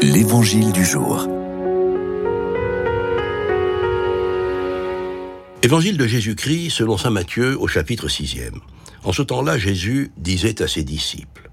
L'Évangile 0.00 0.70
du 0.70 0.84
jour. 0.84 1.26
Évangile 5.62 5.96
de 5.96 6.06
Jésus-Christ 6.06 6.70
selon 6.70 6.96
Saint 6.96 7.10
Matthieu 7.10 7.60
au 7.60 7.66
chapitre 7.66 8.06
6e. 8.06 8.60
En 9.02 9.12
ce 9.12 9.22
temps-là, 9.22 9.58
Jésus 9.58 10.12
disait 10.16 10.62
à 10.62 10.68
ses 10.68 10.84
disciples, 10.84 11.50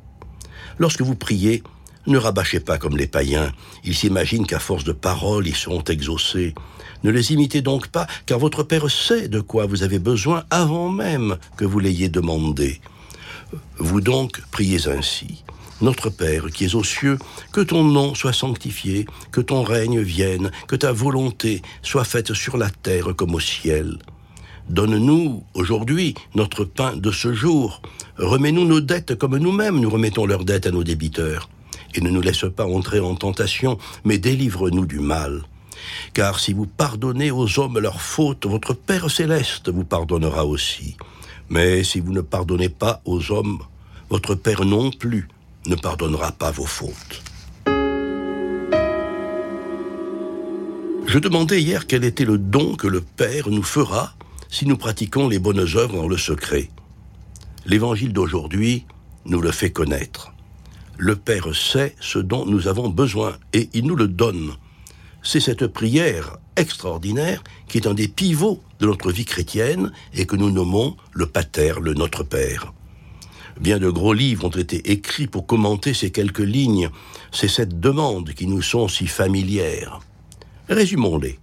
Lorsque 0.77 1.01
vous 1.01 1.15
priez, 1.15 1.63
ne 2.05 2.19
rabâchez 2.19 2.59
pas 2.59 2.77
comme 2.77 2.97
les 2.97 3.07
païens. 3.07 3.51
Ils 3.83 3.95
s'imaginent 3.95 4.45
qu'à 4.45 4.59
force 4.59 4.83
de 4.83 4.93
paroles, 4.93 5.47
ils 5.47 5.55
seront 5.55 5.83
exaucés. 5.83 6.53
Ne 7.03 7.09
les 7.09 7.33
imitez 7.33 7.61
donc 7.61 7.87
pas, 7.87 8.05
car 8.27 8.37
votre 8.37 8.61
Père 8.61 8.91
sait 8.91 9.27
de 9.27 9.39
quoi 9.39 9.65
vous 9.65 9.81
avez 9.81 9.97
besoin 9.99 10.43
avant 10.51 10.89
même 10.89 11.37
que 11.57 11.65
vous 11.65 11.79
l'ayez 11.79 12.09
demandé. 12.09 12.79
Vous 13.79 14.01
donc 14.01 14.41
priez 14.51 14.87
ainsi. 14.87 15.43
Notre 15.81 16.09
Père 16.09 16.47
qui 16.47 16.65
es 16.65 16.75
aux 16.75 16.83
cieux, 16.83 17.19
que 17.51 17.61
ton 17.61 17.83
nom 17.83 18.15
soit 18.15 18.33
sanctifié, 18.33 19.05
que 19.31 19.41
ton 19.41 19.63
règne 19.63 19.99
vienne, 19.99 20.51
que 20.67 20.75
ta 20.75 20.93
volonté 20.93 21.61
soit 21.81 22.05
faite 22.05 22.33
sur 22.33 22.57
la 22.57 22.69
terre 22.69 23.13
comme 23.15 23.35
au 23.35 23.39
ciel. 23.39 23.97
Donne-nous 24.69 25.43
aujourd'hui 25.53 26.15
notre 26.33 26.63
pain 26.63 26.95
de 26.95 27.11
ce 27.11 27.33
jour. 27.33 27.81
Remets-nous 28.17 28.65
nos 28.65 28.79
dettes 28.79 29.15
comme 29.15 29.37
nous-mêmes 29.37 29.79
nous 29.79 29.89
remettons 29.89 30.25
leurs 30.25 30.45
dettes 30.45 30.65
à 30.65 30.71
nos 30.71 30.83
débiteurs. 30.83 31.49
Et 31.93 32.01
ne 32.01 32.09
nous 32.09 32.21
laisse 32.21 32.45
pas 32.55 32.65
entrer 32.65 32.99
en 32.99 33.15
tentation, 33.15 33.77
mais 34.05 34.17
délivre-nous 34.17 34.85
du 34.85 34.99
mal. 34.99 35.43
Car 36.13 36.39
si 36.39 36.53
vous 36.53 36.65
pardonnez 36.65 37.31
aux 37.31 37.59
hommes 37.59 37.79
leurs 37.79 38.01
fautes, 38.01 38.45
votre 38.45 38.73
Père 38.73 39.11
céleste 39.11 39.69
vous 39.69 39.83
pardonnera 39.83 40.45
aussi. 40.45 40.95
Mais 41.49 41.83
si 41.83 41.99
vous 41.99 42.11
ne 42.11 42.21
pardonnez 42.21 42.69
pas 42.69 43.01
aux 43.05 43.31
hommes, 43.31 43.59
votre 44.09 44.35
Père 44.35 44.65
non 44.65 44.89
plus 44.89 45.27
ne 45.67 45.75
pardonnera 45.75 46.31
pas 46.31 46.51
vos 46.51 46.65
fautes. 46.65 47.21
Je 51.07 51.19
demandais 51.19 51.61
hier 51.61 51.87
quel 51.87 52.03
était 52.03 52.25
le 52.25 52.37
don 52.37 52.75
que 52.75 52.87
le 52.87 53.01
Père 53.01 53.49
nous 53.49 53.63
fera 53.63 54.15
si 54.49 54.65
nous 54.65 54.77
pratiquons 54.77 55.29
les 55.29 55.39
bonnes 55.39 55.59
œuvres 55.59 55.95
dans 55.95 56.07
le 56.07 56.17
secret. 56.17 56.69
L'évangile 57.65 58.13
d'aujourd'hui 58.13 58.85
nous 59.25 59.41
le 59.41 59.51
fait 59.51 59.71
connaître. 59.71 60.33
Le 60.97 61.15
Père 61.15 61.53
sait 61.55 61.95
ce 61.99 62.19
dont 62.19 62.45
nous 62.45 62.67
avons 62.67 62.89
besoin 62.89 63.37
et 63.53 63.69
il 63.73 63.85
nous 63.85 63.95
le 63.95 64.07
donne. 64.07 64.53
C'est 65.23 65.39
cette 65.39 65.67
prière 65.67 66.37
extraordinaire 66.55 67.43
qui 67.67 67.77
est 67.77 67.87
un 67.87 67.93
des 67.93 68.07
pivots 68.07 68.61
de 68.79 68.87
notre 68.87 69.11
vie 69.11 69.25
chrétienne 69.25 69.91
et 70.13 70.25
que 70.25 70.35
nous 70.35 70.51
nommons 70.51 70.95
le 71.13 71.25
Pater, 71.25 71.73
le 71.81 71.93
Notre 71.93 72.23
Père. 72.23 72.73
Bien 73.59 73.79
de 73.79 73.89
gros 73.89 74.13
livres 74.13 74.45
ont 74.45 74.49
été 74.49 74.91
écrits 74.91 75.27
pour 75.27 75.45
commenter 75.45 75.93
ces 75.93 76.11
quelques 76.11 76.39
lignes. 76.39 76.89
C'est 77.31 77.47
cette 77.47 77.79
demande 77.79 78.33
qui 78.33 78.47
nous 78.47 78.61
sont 78.61 78.87
si 78.87 79.07
familières. 79.07 80.01
Résumons-les. 80.67 81.39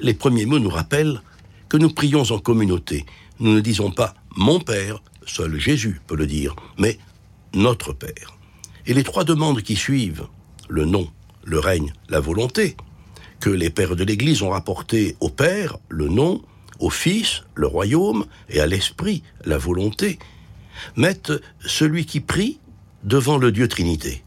Les 0.00 0.14
premiers 0.14 0.46
mots 0.46 0.58
nous 0.58 0.68
rappellent 0.68 1.22
que 1.68 1.76
nous 1.76 1.90
prions 1.90 2.22
en 2.30 2.38
communauté. 2.38 3.06
Nous 3.40 3.52
ne 3.54 3.60
disons 3.60 3.90
pas 3.90 4.14
mon 4.36 4.60
Père, 4.60 5.02
seul 5.26 5.58
Jésus 5.58 6.00
peut 6.06 6.16
le 6.16 6.26
dire, 6.26 6.54
mais 6.78 6.98
notre 7.54 7.92
Père. 7.92 8.36
Et 8.86 8.94
les 8.94 9.02
trois 9.02 9.24
demandes 9.24 9.62
qui 9.62 9.76
suivent, 9.76 10.26
le 10.68 10.84
nom, 10.84 11.08
le 11.44 11.58
règne, 11.58 11.92
la 12.08 12.20
volonté, 12.20 12.76
que 13.40 13.50
les 13.50 13.70
pères 13.70 13.96
de 13.96 14.04
l'Église 14.04 14.42
ont 14.42 14.50
rapporté 14.50 15.16
au 15.20 15.28
Père, 15.28 15.78
le 15.88 16.08
nom, 16.08 16.42
au 16.78 16.90
Fils, 16.90 17.44
le 17.54 17.66
royaume, 17.66 18.26
et 18.48 18.60
à 18.60 18.66
l'Esprit, 18.66 19.22
la 19.44 19.58
volonté, 19.58 20.18
mettent 20.96 21.32
celui 21.60 22.06
qui 22.06 22.20
prie 22.20 22.58
devant 23.04 23.38
le 23.38 23.52
Dieu 23.52 23.68
Trinité. 23.68 24.22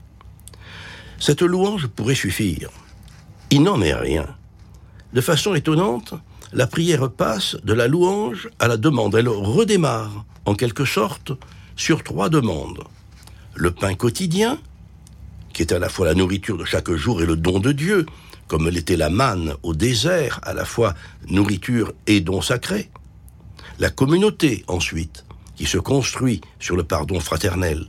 Cette 1.19 1.41
louange 1.41 1.87
pourrait 1.87 2.15
suffire. 2.15 2.69
Il 3.49 3.63
n'en 3.63 3.81
est 3.81 3.93
rien. 3.93 4.27
De 5.13 5.21
façon 5.21 5.53
étonnante, 5.53 6.13
la 6.53 6.67
prière 6.67 7.11
passe 7.11 7.57
de 7.63 7.73
la 7.73 7.87
louange 7.87 8.49
à 8.59 8.67
la 8.67 8.77
demande. 8.77 9.15
Elle 9.15 9.27
redémarre, 9.27 10.25
en 10.45 10.55
quelque 10.55 10.85
sorte, 10.85 11.31
sur 11.75 12.03
trois 12.03 12.29
demandes. 12.29 12.83
Le 13.55 13.71
pain 13.71 13.93
quotidien, 13.93 14.57
qui 15.53 15.61
est 15.61 15.73
à 15.73 15.79
la 15.79 15.89
fois 15.89 16.05
la 16.05 16.13
nourriture 16.13 16.57
de 16.57 16.65
chaque 16.65 16.91
jour 16.91 17.21
et 17.21 17.25
le 17.25 17.35
don 17.35 17.59
de 17.59 17.71
Dieu, 17.71 18.05
comme 18.47 18.67
l'était 18.69 18.97
la 18.97 19.09
manne 19.09 19.53
au 19.63 19.73
désert, 19.73 20.39
à 20.43 20.53
la 20.53 20.65
fois 20.65 20.93
nourriture 21.27 21.93
et 22.07 22.21
don 22.21 22.41
sacré. 22.41 22.89
La 23.79 23.89
communauté, 23.89 24.63
ensuite, 24.67 25.25
qui 25.61 25.67
se 25.67 25.77
construit 25.77 26.41
sur 26.59 26.75
le 26.75 26.83
pardon 26.83 27.19
fraternel. 27.19 27.85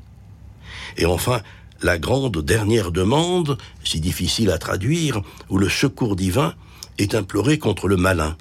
Et 0.98 1.06
enfin, 1.06 1.40
la 1.80 1.98
grande 1.98 2.36
dernière 2.44 2.92
demande, 2.92 3.56
si 3.82 3.98
difficile 3.98 4.50
à 4.50 4.58
traduire, 4.58 5.22
où 5.48 5.56
le 5.56 5.70
secours 5.70 6.14
divin 6.14 6.54
est 6.98 7.14
imploré 7.14 7.58
contre 7.58 7.88
le 7.88 7.96
malin. 7.96 8.36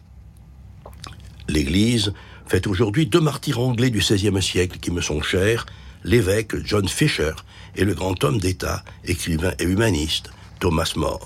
L'Église 1.48 2.12
fait 2.46 2.68
aujourd'hui 2.68 3.06
deux 3.06 3.22
martyrs 3.22 3.60
anglais 3.60 3.90
du 3.90 4.00
XVIe 4.00 4.42
siècle 4.42 4.80
qui 4.80 4.92
me 4.92 5.00
sont 5.00 5.22
chers, 5.22 5.66
l'évêque 6.04 6.58
John 6.66 6.90
Fisher 6.90 7.32
et 7.78 7.86
le 7.86 7.94
grand 7.94 8.22
homme 8.26 8.38
d'État, 8.38 8.84
écrivain 9.06 9.54
et 9.60 9.64
humaniste, 9.64 10.30
Thomas 10.60 10.92
More. 10.98 11.20